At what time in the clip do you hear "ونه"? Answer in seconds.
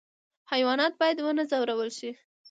1.21-1.43